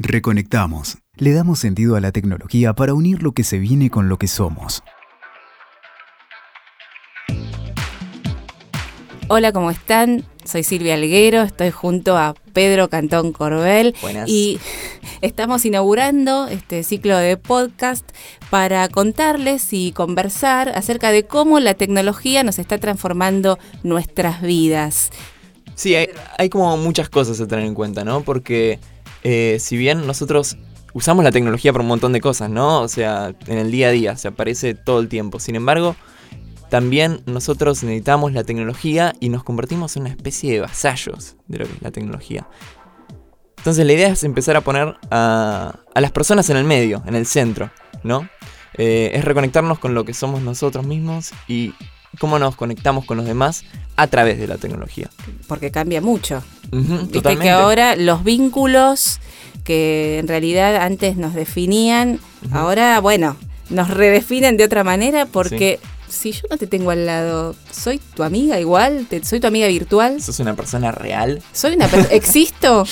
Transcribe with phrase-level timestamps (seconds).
[0.00, 0.98] Reconectamos.
[1.16, 4.28] Le damos sentido a la tecnología para unir lo que se viene con lo que
[4.28, 4.84] somos.
[9.26, 10.24] Hola, ¿cómo están?
[10.44, 14.28] Soy Silvia Alguero, estoy junto a Pedro Cantón Corbel Buenas.
[14.28, 14.60] y
[15.20, 18.08] estamos inaugurando este ciclo de podcast
[18.50, 25.10] para contarles y conversar acerca de cómo la tecnología nos está transformando nuestras vidas.
[25.74, 26.08] Sí, hay,
[26.38, 28.22] hay como muchas cosas a tener en cuenta, ¿no?
[28.22, 28.78] Porque
[29.30, 30.56] eh, si bien nosotros
[30.94, 32.80] usamos la tecnología para un montón de cosas, ¿no?
[32.80, 35.38] O sea, en el día a día, se aparece todo el tiempo.
[35.38, 35.96] Sin embargo,
[36.70, 41.66] también nosotros necesitamos la tecnología y nos convertimos en una especie de vasallos de lo
[41.66, 42.48] que es la tecnología.
[43.58, 47.14] Entonces la idea es empezar a poner a, a las personas en el medio, en
[47.14, 47.70] el centro,
[48.02, 48.26] ¿no?
[48.78, 51.74] Eh, es reconectarnos con lo que somos nosotros mismos y
[52.18, 53.64] cómo nos conectamos con los demás
[53.96, 55.10] a través de la tecnología.
[55.46, 56.42] Porque cambia mucho.
[56.72, 57.44] Ujú, Viste totalmente.
[57.44, 59.20] que ahora los vínculos
[59.64, 62.20] que en realidad antes nos definían,
[62.52, 63.36] ahora, bueno,
[63.70, 68.22] nos redefinen de otra manera porque si yo no te tengo al lado, ¿soy tu
[68.22, 69.06] amiga igual?
[69.10, 70.22] ¿Te- ¿Soy tu amiga virtual?
[70.22, 71.42] ¿Sos una persona real?
[71.52, 72.14] ¿Soy una persona?
[72.14, 72.86] ¿Existo?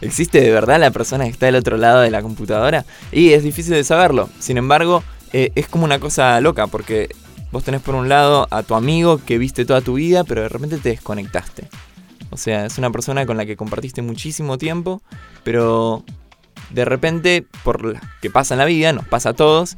[0.00, 2.84] ¿Existe de verdad la persona que está del otro lado de la computadora?
[3.10, 4.28] Y es difícil de saberlo.
[4.38, 7.08] Sin embargo, eh, es como una cosa loca porque
[7.52, 10.48] vos tenés por un lado a tu amigo que viste toda tu vida, pero de
[10.48, 11.68] repente te desconectaste.
[12.30, 15.02] O sea, es una persona con la que compartiste muchísimo tiempo,
[15.44, 16.02] pero
[16.70, 19.76] de repente, por lo que pasa en la vida, nos pasa a todos,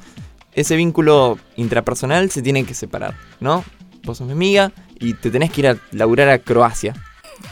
[0.53, 3.65] ese vínculo intrapersonal se tiene que separar, ¿no?
[4.05, 6.95] Vos sos mi amiga y te tenés que ir a laburar a Croacia.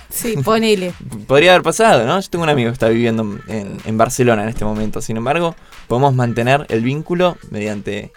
[0.08, 0.94] Sí, ponele.
[1.26, 2.20] Podría haber pasado, ¿no?
[2.20, 5.00] Yo tengo un amigo que está viviendo en, en Barcelona en este momento.
[5.00, 5.56] Sin embargo,
[5.88, 8.12] podemos mantener el vínculo mediante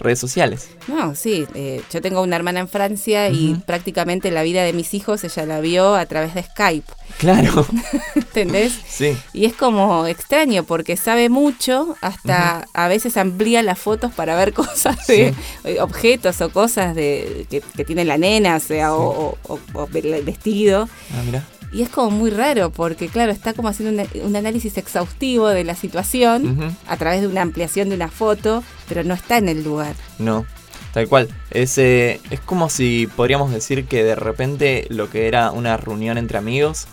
[0.00, 0.68] redes sociales.
[0.88, 4.92] No, sí, eh, yo tengo una hermana en Francia y prácticamente la vida de mis
[4.94, 7.66] hijos ella la vio a través de Skype, Claro,
[8.14, 8.72] ¿entendés?
[8.88, 9.16] sí.
[9.32, 14.52] Y es como extraño porque sabe mucho, hasta a veces amplía las fotos para ver
[14.54, 15.34] cosas de
[15.80, 20.22] objetos o cosas de que, que tiene la nena, o sea, o, o- o el
[20.24, 20.88] vestido.
[21.12, 21.44] Ah, mira.
[21.72, 25.64] Y es como muy raro porque, claro, está como haciendo un, un análisis exhaustivo de
[25.64, 29.64] la situación a través de una ampliación de una foto, pero no está en el
[29.64, 29.94] lugar.
[30.18, 30.46] No,
[30.92, 31.28] tal cual.
[31.50, 36.18] Es, eh, es como si podríamos decir que de repente lo que era una reunión
[36.18, 36.86] entre amigos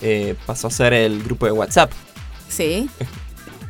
[0.00, 1.90] eh, pasó a ser el grupo de WhatsApp.
[2.48, 2.88] Sí,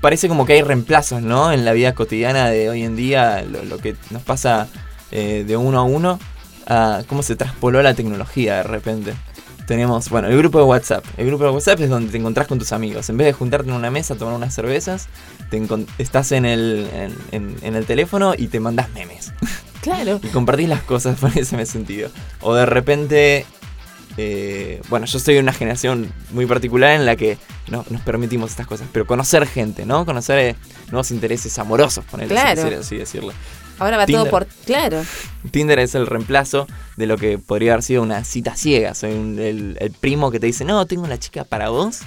[0.00, 1.50] Parece como que hay reemplazos, ¿no?
[1.50, 4.68] En la vida cotidiana de hoy en día, lo, lo que nos pasa
[5.10, 6.20] eh, de uno a uno,
[6.66, 9.14] a cómo se traspoló la tecnología de repente.
[9.68, 11.04] Tenemos, bueno, el grupo de WhatsApp.
[11.18, 13.08] El grupo de WhatsApp es donde te encontrás con tus amigos.
[13.10, 15.08] En vez de juntarte en una mesa a tomar unas cervezas,
[15.50, 15.62] te
[15.98, 19.32] estás en el, en, en- en el teléfono y te mandás memes.
[19.82, 20.20] claro.
[20.22, 22.08] Y compartís las cosas por ese sentido.
[22.40, 23.44] O de repente,
[24.16, 27.36] eh, bueno, yo soy de una generación muy particular en la que
[27.70, 30.06] no, nos permitimos estas cosas, pero conocer gente, ¿no?
[30.06, 30.56] Conocer eh,
[30.90, 32.62] nuevos intereses amorosos, ponerle Claro.
[32.62, 33.32] así, así decirlo.
[33.78, 34.22] Ahora va Tinder.
[34.22, 34.46] todo por...
[34.66, 35.02] Claro.
[35.50, 36.66] Tinder es el reemplazo
[36.96, 38.94] de lo que podría haber sido una cita ciega.
[38.94, 42.00] Soy un- el, el primo que te dice, no, tengo una chica para vos.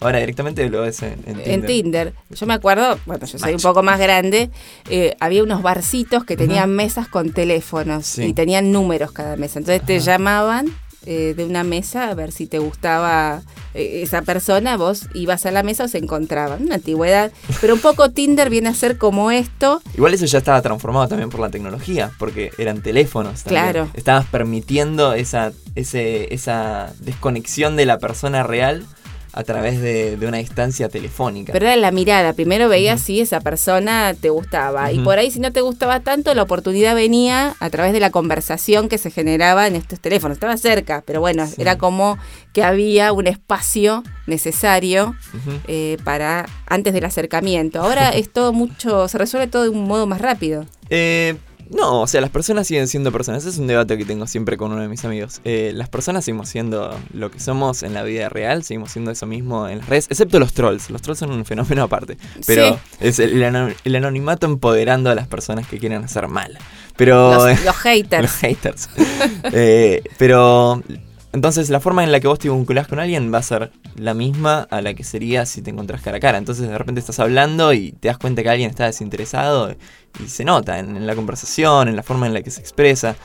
[0.00, 1.48] Ahora directamente lo ves en, en Tinder.
[1.48, 2.14] En Tinder.
[2.30, 4.50] Yo me acuerdo, bueno, yo soy un poco más grande,
[4.90, 8.24] eh, había unos barcitos que tenían mesas con teléfonos Sí.
[8.24, 9.60] y tenían números cada mesa.
[9.60, 10.66] Entonces te llamaban
[11.06, 13.42] eh, de una mesa a ver si te gustaba
[13.74, 16.62] eh, esa persona, vos ibas a la mesa o se encontraban.
[16.62, 17.32] Una antigüedad.
[17.60, 19.82] Pero un poco Tinder viene a ser como esto.
[19.94, 23.42] Igual eso ya estaba transformado también por la tecnología, porque eran teléfonos.
[23.42, 23.62] también.
[23.62, 23.88] Claro.
[23.94, 28.84] Estabas permitiendo esa, ese, esa desconexión de la persona real
[29.32, 31.52] a través de, de una distancia telefónica.
[31.52, 32.32] Pero era la mirada.
[32.32, 34.92] Primero veías si esa persona te gustaba.
[34.92, 38.10] Y por ahí, si no te gustaba tanto, la oportunidad venía a través de la
[38.10, 40.36] conversación que se generaba en estos teléfonos.
[40.36, 41.54] Estaba cerca, pero bueno, Sí.
[41.62, 42.18] era como
[42.52, 45.14] que había un espacio necesario
[45.66, 47.80] eh, para antes del acercamiento.
[47.80, 50.66] Ahora es todo mucho, se resuelve todo de un modo más rápido.
[50.90, 51.36] Eh,
[51.72, 53.42] no, o sea, las personas siguen siendo personas.
[53.42, 55.40] Ese es un debate que tengo siempre con uno de mis amigos.
[55.44, 59.26] Eh, las personas seguimos siendo lo que somos en la vida real, seguimos siendo eso
[59.26, 60.90] mismo en las redes, excepto los trolls.
[60.90, 62.16] Los trolls son un fenómeno aparte.
[62.46, 62.78] Pero Sí.
[63.00, 66.58] es el, el ano- el anonimato empoderando a las personas que quieren hacer mal.
[66.96, 67.34] Pero.
[67.48, 68.22] Los, los haters.
[68.22, 68.88] Los haters.
[69.52, 70.82] Eh, pero.
[71.32, 74.12] Entonces, la forma en la que vos te vinculás con alguien va a ser la
[74.12, 76.36] misma a la que sería si te encontrás cara a cara.
[76.38, 79.74] Entonces, de repente estás hablando y te das cuenta que alguien está desinteresado
[80.22, 83.16] y se nota en, en la conversación, en la forma en la que se expresa.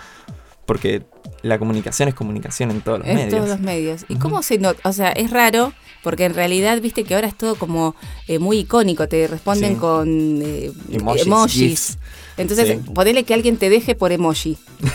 [0.65, 1.03] Porque
[1.43, 3.33] la comunicación es comunicación en todos los En medios.
[3.35, 4.05] todos los medios.
[4.09, 4.87] ¿Y cómo se nota?
[4.89, 7.95] O sea, es raro porque en realidad, viste que ahora es todo como
[8.27, 9.07] eh, muy icónico.
[9.07, 9.79] Te responden Sí.
[9.79, 11.97] con eh, Emojis, emojis.
[12.37, 12.91] Entonces, Sí.
[12.93, 14.57] ponele que alguien te deje por emoji.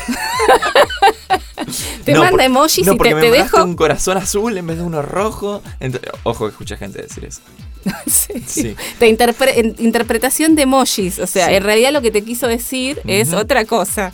[2.04, 3.64] te No, manda por- emojis no, y te, me te dejo.
[3.64, 5.62] un corazón azul en vez de uno rojo.
[5.80, 7.40] Ent- ojo, que escucha gente decir eso.
[8.06, 8.44] Sí.
[8.46, 8.76] Sí.
[9.00, 11.18] De interpre- en- interpretación de emojis.
[11.18, 11.54] O sea, Sí.
[11.54, 14.12] en realidad lo que te quiso decir es otra cosa.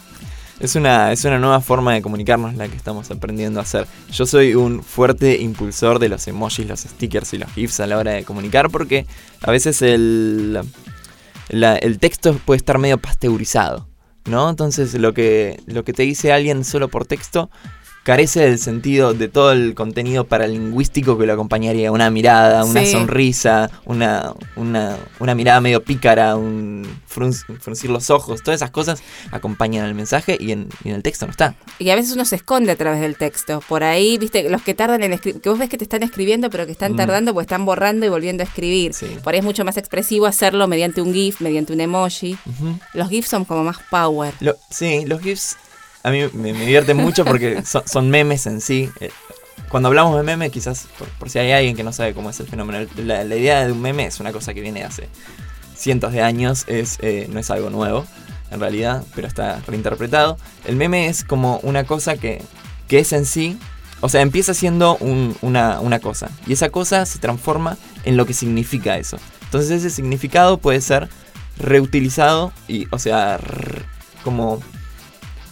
[0.61, 3.87] Es una, es una nueva forma de comunicarnos la que estamos aprendiendo a hacer.
[4.11, 7.97] Yo soy un fuerte impulsor de los emojis, los stickers y los GIFs a la
[7.97, 9.07] hora de comunicar porque
[9.43, 10.59] a veces el,
[11.49, 13.89] la- el texto puede estar medio pasteurizado,
[14.27, 14.49] ¿no?
[14.51, 17.51] Entonces lo que, lo que te dice alguien solo por texto
[18.09, 21.93] carece del sentido de todo el contenido paralingüístico que lo acompañaría.
[21.93, 22.91] Una mirada, una Sí.
[22.93, 29.03] sonrisa, una, una, una mirada medio pícara, un frunc- fruncir los ojos, todas esas cosas
[29.31, 31.55] acompañan al mensaje y en, y en el texto no está.
[31.79, 33.63] Y a veces uno se esconde a través del texto.
[33.69, 36.49] Por ahí, viste, los que tardan en escribir, que vos ves que te están escribiendo,
[36.49, 36.97] pero que están Mm.
[36.97, 38.95] tardando porque están borrando y volviendo a escribir.
[38.95, 39.19] Sí.
[39.23, 42.39] Por ahí es mucho más expresivo hacerlo mediante un GIF, mediante un emoji.
[42.95, 44.33] Los GIFs son como más power.
[44.41, 45.59] Lo- sí, los GIFs
[46.03, 48.91] a mí me, divierten mucho porque son, memes en sí.
[49.01, 49.11] Eh,
[49.69, 50.87] Cuando hablamos de meme, quizás,
[51.19, 53.81] por, si hay alguien que no sabe cómo es el fenómeno, la, idea de un
[53.81, 55.09] meme es una cosa que viene hace
[55.77, 58.07] cientos de años, es, eh, no es algo nuevo,
[58.51, 60.39] en realidad, pero está reinterpretado.
[60.65, 62.43] El meme es como una cosa que,
[62.89, 63.59] que es en sí,
[64.01, 68.27] o sea, empieza siendo un- una, una cosa, y esa cosa se transforma en lo
[68.27, 69.19] que significa eso.
[69.45, 71.09] Entonces ese significado puede ser
[71.59, 73.39] reutilizado y, o sea,
[74.23, 74.61] como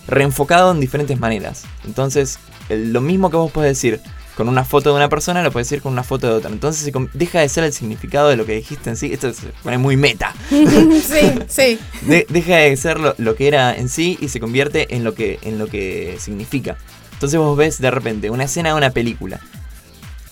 [0.08, 1.64] reenfocado en diferentes maneras.
[1.84, 2.38] Entonces,
[2.68, 4.00] lo mismo que vos podés decir
[4.36, 6.50] con una foto de una persona, lo podés decir con una foto de otra.
[6.50, 9.10] Entonces, se deja de ser el significado de lo que dijiste en sí.
[9.12, 10.34] Esto se pone muy meta.
[10.50, 11.78] sí, sí.
[12.02, 15.14] De- deja de ser lo, lo que era en sí y se convierte en lo
[15.14, 16.76] que, en lo que significa.
[17.14, 19.40] Entonces vos ves de repente una escena de una película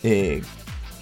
[0.03, 0.43] eh,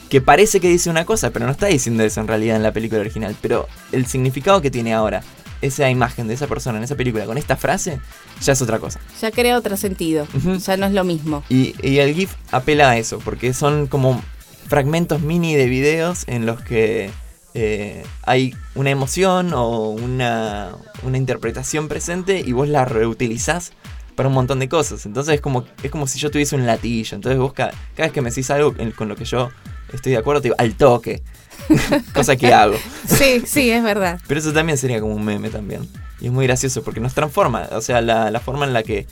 [0.08, 2.70] que parece que dice una cosa, pero no está diciendo eso en realidad en la
[2.72, 3.34] película original.
[3.42, 5.22] Pero el significado que tiene ahora
[5.62, 8.00] esa imagen de esa persona en esa película con esta frase
[8.42, 9.00] ya es otra cosa.
[9.20, 10.26] Ya crea otro sentido.
[10.66, 11.42] Ya no es lo mismo.
[11.48, 14.22] Y, y el GIF apela a eso, porque son como
[14.68, 17.10] fragmentos mini de videos en los que
[17.54, 23.72] eh, hay una emoción o una, una interpretación presente y vos la reutilizás
[24.16, 25.06] para un montón de cosas.
[25.06, 27.14] Entonces es como, es como si yo tuviese un latillo.
[27.14, 29.50] Entonces vos ca- cada, vez que me decís algo con lo que yo
[29.92, 31.22] estoy de acuerdo, te digo, al toque.
[32.14, 32.76] Cosa que hago.
[33.06, 34.20] Sí, sí, es verdad.
[34.26, 35.88] Pero eso también sería como un meme también.
[36.20, 37.68] Y es muy gracioso porque nos transforma.
[37.72, 39.06] O sea, la, la forma en la que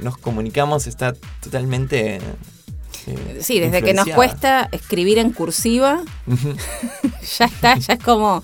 [0.00, 2.20] nos comunicamos está totalmente...
[3.08, 6.02] eh, Sí, desde que nos cuesta escribir en cursiva,
[7.38, 8.42] ya está, ya es como,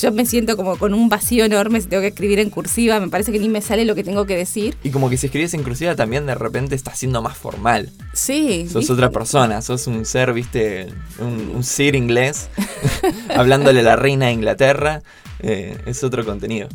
[0.00, 3.08] yo me siento como con un vacío enorme si tengo que escribir en cursiva, me
[3.08, 4.76] parece que ni me sale lo que tengo que decir.
[4.82, 7.90] Y como que si escribes en cursiva también de repente está siendo más formal.
[8.12, 8.66] Sí.
[8.66, 8.92] Sos ¿viste?
[8.92, 10.88] otra persona, sos un ser, viste,
[11.18, 12.48] un, un sir inglés,
[13.34, 15.02] hablándole a la reina de Inglaterra.
[15.40, 16.68] eh, es otro contenido.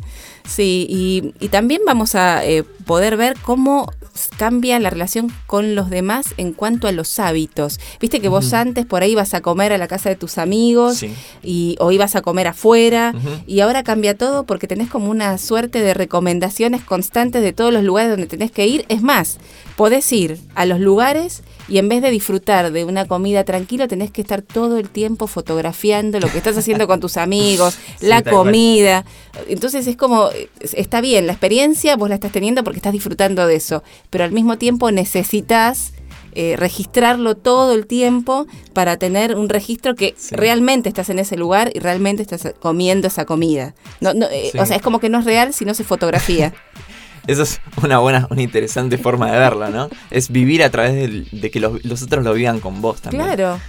[0.48, 3.90] Sí, y, y también vamos a eh, poder ver cómo
[4.36, 7.80] cambia la relación con los demás en cuanto a los hábitos.
[8.00, 10.98] Viste que vos antes por ahí ibas a comer a la casa de tus amigos
[10.98, 11.12] Sí.
[11.42, 13.12] y, o ibas a comer afuera
[13.46, 17.82] y ahora cambia todo porque tenés como una suerte de recomendaciones constantes de todos los
[17.82, 18.84] lugares donde tenés que ir.
[18.88, 19.38] Es más,
[19.76, 24.10] podés ir a los lugares y en vez de disfrutar de una comida tranquila tenés
[24.12, 28.22] que estar todo el tiempo fotografiando lo que estás haciendo con tus amigos, Sí, la
[28.22, 29.04] comida.
[29.48, 30.28] Entonces es como,
[30.60, 34.32] está bien, la experiencia vos la estás teniendo porque estás disfrutando de eso, pero al
[34.32, 35.92] mismo tiempo necesitas
[36.36, 40.34] eh, registrarlo todo el tiempo para tener un registro que Sí.
[40.34, 43.74] realmente estás en ese lugar y realmente estás comiendo esa comida.
[44.00, 44.58] No, no, eh, Sí.
[44.58, 46.52] O sea, es como que no es real si no se fotografía.
[47.28, 49.88] Eso es una buena, una interesante forma de verlo, ¿no?
[50.10, 53.24] Es vivir a través de que los, los otros lo vivan con vos también.
[53.24, 53.60] claro.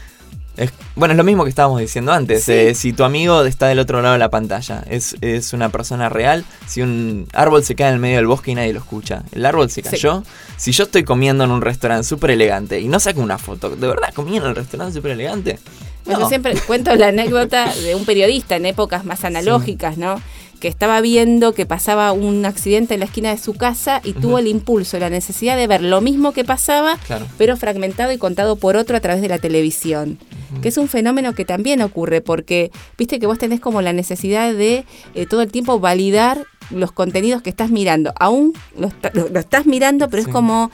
[0.57, 2.43] Es- bueno, es lo mismo que estábamos diciendo antes.
[2.43, 2.51] Sí.
[2.53, 6.09] eh, si tu amigo está del otro lado de la pantalla, es, es una persona
[6.09, 6.45] real.
[6.67, 9.45] Si un árbol se cae en el medio del bosque y nadie lo escucha, el
[9.45, 9.89] árbol se Sí.
[9.89, 10.24] cayó.
[10.57, 13.88] Si yo estoy comiendo en un restaurante súper elegante y no saco una foto, ¿de
[13.88, 15.59] verdad comí en el restaurante súper elegante?
[16.05, 16.29] Yo No.
[16.29, 20.21] siempre cuento la anécdota de un periodista en épocas más analógicas, ¿no?
[20.59, 24.39] Que estaba viendo que pasaba un accidente en la esquina de su casa y tuvo
[24.39, 27.25] el impulso, la necesidad de ver lo mismo que pasaba, Claro.
[27.38, 30.17] pero fragmentado y contado por otro a través de la televisión.
[30.62, 34.53] Que es un fenómeno que también ocurre, porque viste que vos tenés como la necesidad
[34.53, 38.13] de eh, todo el tiempo validar los contenidos que estás mirando.
[38.19, 40.29] Aún lo, está- lo- lo estás mirando, pero Sí.
[40.29, 40.71] es como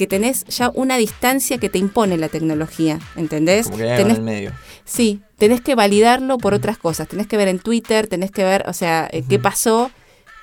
[0.00, 3.66] que tenés ya una distancia que te impone la tecnología, ¿entendés?
[3.66, 4.52] Como que Tenés en el medio.
[4.86, 7.06] Sí, tenés que validarlo por otras cosas.
[7.06, 9.90] Tenés que ver en Twitter, tenés que ver, o sea, eh, qué pasó.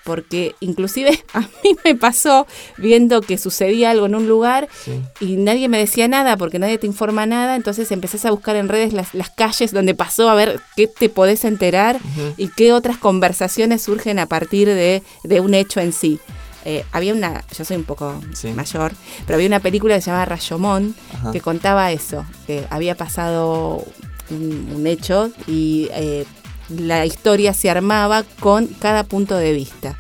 [0.04, 2.46] Porque inclusive a mí me pasó
[2.78, 5.02] viendo que sucedía algo en un lugar Sí.
[5.20, 7.56] y nadie me decía nada porque nadie te informa nada.
[7.56, 11.10] Entonces empezás a buscar en redes las, las calles donde pasó a ver qué te
[11.10, 12.00] podés enterar
[12.38, 16.20] y qué otras conversaciones surgen a partir de, de un hecho en sí.
[16.66, 18.50] Eh, había una, yo soy un poco Sí.
[18.50, 18.92] mayor,
[19.26, 21.32] pero había una película que se llamaba Rayomón Ajá.
[21.32, 23.84] que contaba eso, que había pasado
[24.30, 26.26] un, un hecho y eh,
[26.70, 29.96] la historia se armaba con cada punto de vista.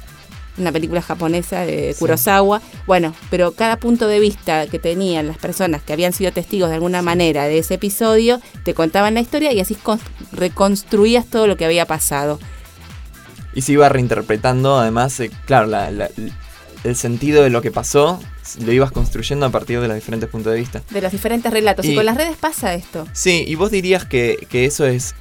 [0.57, 1.99] Una película japonesa de Sí.
[1.99, 2.61] Kurosawa.
[2.87, 6.75] Bueno, pero cada punto de vista que tenían las personas que habían sido testigos de
[6.75, 9.99] alguna manera de ese episodio, te contaban la historia y así con-
[10.31, 12.39] reconstruías todo lo que había pasado.
[13.53, 16.09] Y se iba reinterpretando, además, eh, claro, la- la-
[16.87, 18.19] el sentido de lo que pasó
[18.63, 20.81] lo ibas construyendo a partir de los diferentes puntos de vista.
[20.89, 21.85] De los diferentes relatos.
[21.85, 23.07] Y, Y- con las redes pasa esto.
[23.13, 25.13] Sí, y vos dirías que, que eso es...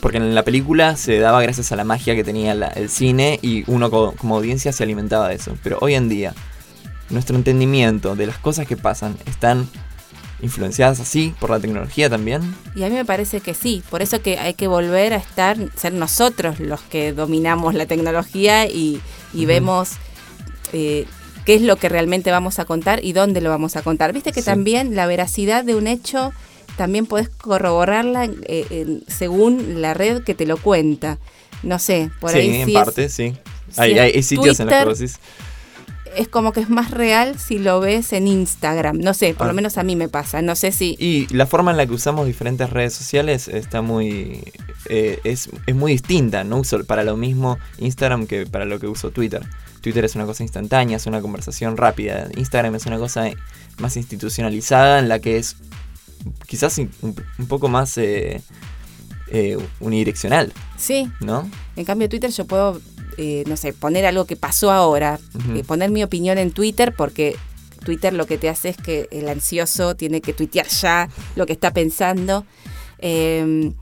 [0.00, 3.38] Porque en la película se daba gracias a la magia que tenía la- el cine
[3.42, 5.56] y uno co- como audiencia se alimentaba de eso.
[5.64, 6.34] Pero hoy en día,
[7.10, 9.68] nuestro entendimiento de las cosas que pasan están
[10.40, 12.54] influenciadas así por la tecnología también.
[12.76, 15.56] Y a mí me parece que sí, por eso que hay que volver a estar,
[15.76, 19.00] ser nosotros los que dominamos la tecnología y,
[19.34, 19.90] y vemos
[20.72, 21.06] eh,
[21.44, 24.12] qué es lo que realmente vamos a contar y dónde lo vamos a contar.
[24.12, 24.46] Viste que Sí.
[24.46, 26.32] también la veracidad de un hecho
[26.76, 31.18] también podés corroborarla eh, en- según la red que te lo cuenta.
[31.62, 33.34] No sé, por sí, ahí en sí es- parte, sí.
[33.72, 35.18] si Hay, sitios en vos decís,
[36.16, 38.98] es como que es más real si lo ves en Instagram.
[38.98, 39.48] No sé, por Ah.
[39.48, 40.40] lo menos a mí me pasa.
[40.40, 40.96] No sé si...
[40.98, 44.42] Y la forma en la que usamos diferentes redes sociales está muy.
[44.88, 46.44] eh, es, es muy distinta.
[46.44, 49.42] No uso para lo mismo Instagram que para lo que uso Twitter.
[49.80, 52.28] Twitter es una cosa instantánea, es una conversación rápida.
[52.36, 53.30] Instagram es una cosa
[53.78, 55.56] más institucionalizada en la que es
[56.46, 56.90] quizás un,
[57.38, 58.42] un poco más eh,
[59.30, 61.50] eh, unidireccional, Sí, ¿no?
[61.76, 62.80] En cambio, Twitter yo puedo,
[63.18, 65.18] eh, no sé, poner algo que pasó ahora,
[65.66, 67.36] poner mi opinión en Twitter porque
[67.84, 71.52] Twitter lo que te hace es que el ansioso tiene que tuitear ya lo que
[71.52, 72.46] está pensando.
[73.00, 73.72] Eh,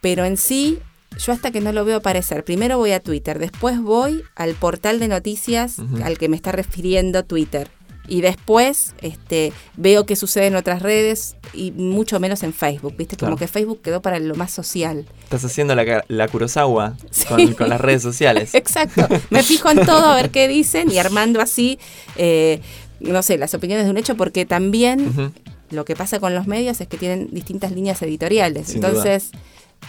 [0.00, 0.80] pero en sí,
[1.18, 4.98] yo hasta que no lo veo aparecer, primero voy a Twitter, después voy al portal
[5.00, 7.70] de noticias al que me está refiriendo Twitter.
[8.06, 13.16] Y después este, veo qué sucede en otras redes y mucho menos en Facebook, ¿viste?
[13.16, 15.06] Como que Facebook quedó para lo más social.
[15.22, 17.24] Estás haciendo la, la Kurosawa Sí.
[17.26, 18.54] con, con las redes sociales.
[18.54, 19.08] Exacto.
[19.30, 21.78] Me fijo en todo a ver qué dicen y armando así,
[22.16, 22.60] eh,
[23.00, 25.32] no sé, las opiniones de un hecho, porque también
[25.70, 28.66] lo que pasa con los medios es que tienen distintas líneas editoriales.
[28.66, 29.30] Sin Entonces,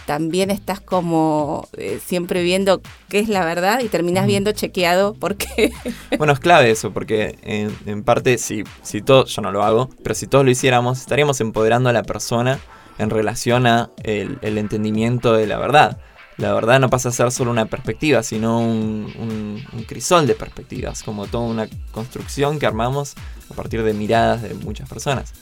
[0.06, 5.72] también estás como eh, siempre viendo qué es la verdad y terminas viendo chequeado porque...
[6.18, 9.88] Bueno, es clave eso, porque en, en parte, si, si todos, yo no lo hago,
[10.02, 12.58] pero si todos lo hiciéramos, estaríamos empoderando a la persona
[12.98, 15.98] en relación a el, el entendimiento de la verdad.
[16.38, 20.34] La verdad no pasa a ser solo una perspectiva, sino un, un- un crisol de
[20.34, 23.14] perspectivas, como toda una construcción que armamos
[23.50, 25.32] a partir de miradas de muchas personas.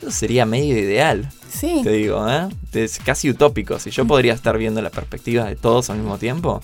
[0.00, 1.80] Eso sería medio ideal, sí.
[1.82, 2.48] te digo, ¿eh?
[2.72, 3.78] Es casi utópico.
[3.78, 6.62] Si yo podría estar viendo la perspectiva de todos al mismo tiempo,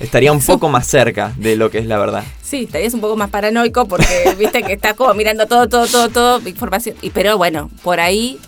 [0.00, 2.24] estaría un poco más cerca de lo que es la verdad.
[2.42, 6.08] Sí, estarías un poco más paranoico porque viste que estás como mirando todo, todo, todo,
[6.08, 6.96] todo, información.
[7.02, 8.38] Y, pero bueno, por ahí,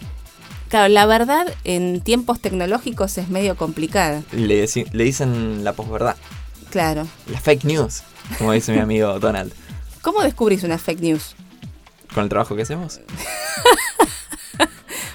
[0.68, 4.22] claro, la verdad en tiempos tecnológicos es medio complicada.
[4.32, 6.16] Le, le dicen la posverdad,
[6.70, 7.06] Claro.
[7.30, 8.02] la fake news,
[8.38, 9.52] como dice mi amigo Donald.
[10.02, 11.36] ¿Cómo descubrís una fake news?
[12.14, 13.00] Con el trabajo que hacemos.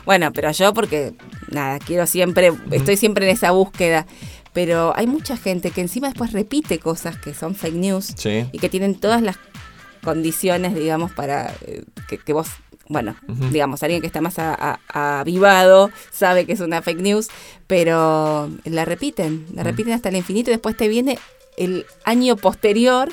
[0.05, 1.13] Bueno, pero yo porque,
[1.51, 4.07] nada, quiero siempre, estoy siempre en esa búsqueda.
[4.53, 8.47] Pero hay mucha gente que encima después repite cosas que son fake news Sí.
[8.51, 9.37] y que tienen todas las
[10.03, 12.47] condiciones, digamos, para eh, que, que vos,
[12.87, 13.15] bueno,
[13.51, 17.27] digamos, alguien que está más a- a- avivado sabe que es una fake news,
[17.67, 21.19] pero la repiten, la repiten hasta el infinito y después te viene
[21.57, 23.09] el año posterior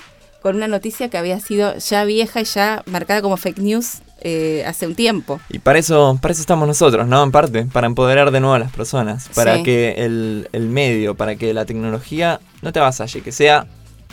[0.47, 4.63] con una noticia que había sido ya vieja y ya marcada como fake news eh,
[4.65, 5.41] hace un tiempo.
[5.49, 7.21] Y para eso, para eso estamos nosotros, ¿no?
[7.25, 9.63] En parte, para empoderar de nuevo a las personas, para Sí.
[9.65, 13.67] que el, el medio, para que la tecnología no te avasalle, que sea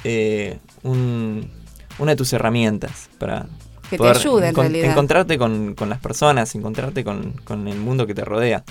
[0.04, 1.52] eh, un-
[2.00, 3.46] una de tus herramientas para
[3.92, 4.90] Que te ayude en realidad.
[4.90, 8.63] encontrarte con, con las personas, encontrarte con, con el mundo que te rodea,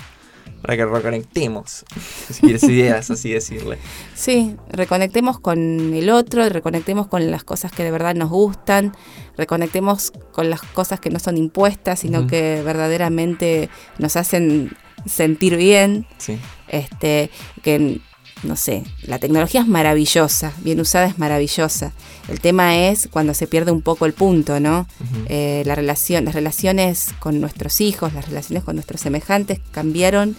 [0.61, 1.83] para que reconectemos,
[2.29, 3.77] si quieres ideas, así decirle.
[4.15, 8.95] Sí, reconectemos con el otro, reconectemos con las cosas que de verdad nos gustan,
[9.37, 13.69] reconectemos con las cosas que no son impuestas, sino que verdaderamente
[13.99, 14.71] nos hacen
[15.05, 16.07] sentir bien.
[16.17, 16.37] Sí.
[16.69, 17.29] Este,
[17.61, 17.99] que
[18.43, 21.93] no sé, la tecnología es maravillosa, bien usada es maravillosa.
[22.27, 24.87] El tema es cuando se pierde un poco el punto, ¿no?
[25.27, 30.35] Eh, la relación, las relaciones con nuestros hijos, las relaciones con nuestros semejantes cambiaron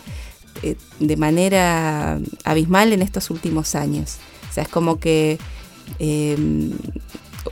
[0.63, 4.17] eh, de manera abismal en estos últimos años.
[4.51, 5.39] O sea, es como que
[5.99, 6.37] eh,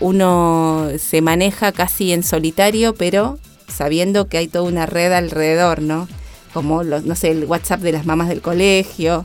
[0.00, 6.09] uno se maneja casi en solitario, pero sabiendo que hay toda una red alrededor, ¿no?
[6.52, 9.25] Como, los, no sé, el WhatsApp de las mamás del colegio.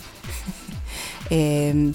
[1.29, 1.93] Eh,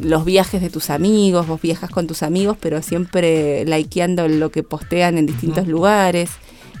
[0.00, 4.62] los viajes de tus amigos, vos viajas con tus amigos, pero siempre likeando lo que
[4.62, 6.30] postean en distintos lugares.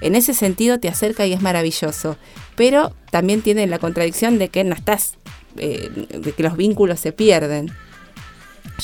[0.00, 2.16] En ese sentido te acerca y es maravilloso,
[2.56, 5.14] pero también tiene la contradicción de que no estás,
[5.56, 7.70] eh, de que los vínculos se pierden.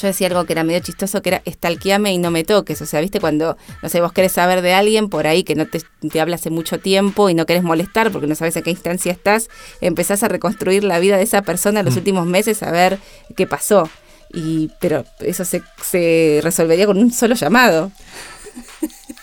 [0.00, 2.82] Yo decía algo que era medio chistoso, que era estalqueame y no me toques.
[2.82, 5.66] O sea, viste, cuando, no sé, vos querés saber de alguien por ahí que no
[5.66, 8.70] te, te habla hace mucho tiempo y no querés molestar porque no sabes en qué
[8.70, 9.48] instancia estás,
[9.80, 11.98] empezás a reconstruir la vida de esa persona en los Mm.
[11.98, 12.98] últimos meses a ver
[13.36, 13.88] qué pasó.
[14.32, 17.92] Y, pero eso se, se resolvería con un solo llamado.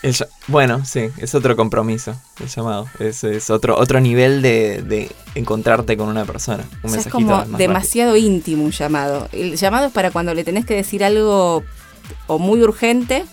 [0.02, 0.16] El
[0.48, 2.88] bueno, sí, es otro compromiso, el llamado.
[2.98, 6.64] Es, es otro, otro nivel de, de encontrarte con una persona.
[6.82, 7.58] Un O sea, es como más rápido.
[7.58, 9.28] demasiado íntimo un llamado.
[9.32, 11.62] El llamado es para cuando le tenés que decir algo
[12.26, 13.24] o muy urgente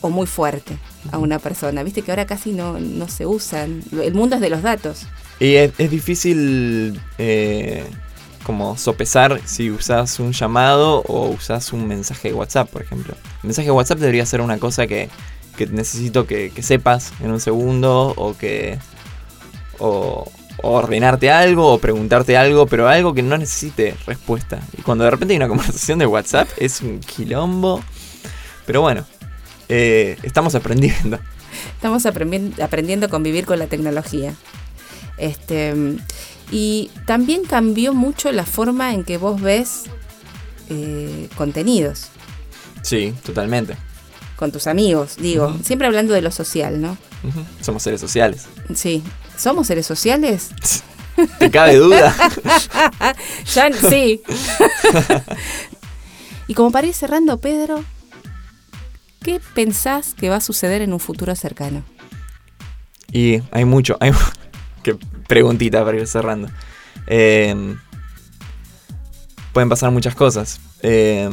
[0.00, 0.78] o muy fuerte
[1.10, 1.82] a una persona.
[1.82, 3.82] Viste que ahora casi no, no se usan.
[3.92, 5.06] El mundo es de los datos.
[5.40, 7.84] Y es, es difícil eh,
[8.44, 13.14] como sopesar si usas un llamado o usas un mensaje de WhatsApp, por ejemplo.
[13.42, 15.08] El mensaje de WhatsApp debería ser una cosa que,
[15.56, 18.78] que necesito que, que sepas en un segundo o que...
[19.78, 20.30] O,
[20.62, 24.60] o ordenarte algo o preguntarte algo, pero algo que no necesite respuesta.
[24.78, 27.82] Y cuando de repente hay una conversación de WhatsApp es un quilombo.
[28.64, 29.04] Pero bueno,
[29.68, 31.18] eh, estamos aprendiendo.
[31.74, 34.34] Estamos aprendi- aprendiendo a convivir con la tecnología.
[35.18, 35.74] Este,
[36.50, 39.84] y también cambió mucho la forma en que vos ves
[40.70, 42.06] eh, contenidos
[42.82, 43.76] Sí, totalmente.
[44.36, 46.96] Con tus amigos, digo, siempre hablando de lo social, ¿no?
[47.60, 48.46] Somos seres sociales.
[48.74, 49.02] Sí.
[49.36, 50.50] ¿Somos seres sociales?
[51.38, 52.14] ¿Te cabe duda?
[53.54, 54.22] Ya, sí.
[56.48, 57.84] y como para ir cerrando, Pedro,
[59.22, 61.84] ¿qué pensás que va a suceder en un futuro cercano?
[63.12, 63.96] Y hay mucho.
[64.00, 64.12] Hay,
[64.82, 64.96] qué
[65.28, 66.48] preguntita para ir cerrando.
[67.06, 67.76] Eh,
[69.52, 70.60] pueden pasar muchas cosas.
[70.82, 71.28] Eh,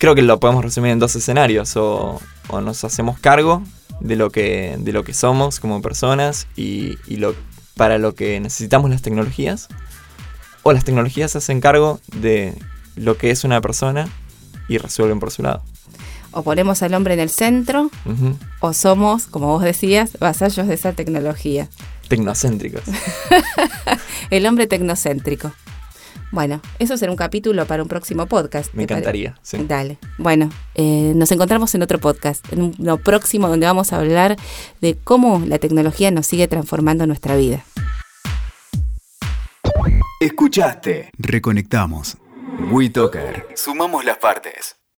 [0.00, 1.76] creo que lo podemos resumir en dos escenarios.
[1.76, 3.62] O, o nos hacemos cargo
[4.00, 7.34] de lo que, de lo que somos como personas y, y lo,
[7.76, 9.68] para lo que necesitamos las tecnologías.
[10.62, 12.54] O las tecnologías se hacen cargo de
[12.96, 14.08] lo que es una persona
[14.68, 15.62] y resuelven por su lado.
[16.32, 17.90] O ponemos al hombre en el centro,
[18.60, 21.68] o somos, como vos decías, vasallos de esa tecnología.
[22.08, 22.82] Tecnocéntricos.
[24.30, 25.52] El hombre tecnocéntrico.
[26.32, 28.72] Bueno, eso será un capítulo para un próximo podcast.
[28.74, 29.38] Me ¿te pare- encantaría.
[29.42, 29.64] sí.
[29.66, 29.98] Dale.
[30.18, 34.36] Bueno, eh, nos encontramos en otro podcast, en uno próximo donde vamos a hablar
[34.80, 37.64] de cómo la tecnología nos sigue transformando nuestra vida.
[40.20, 41.10] Escuchaste.
[41.18, 42.16] Reconectamos.
[42.70, 43.46] WeToker.
[43.54, 44.76] Sumamos las partes.